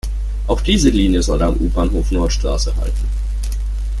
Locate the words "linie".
0.89-1.21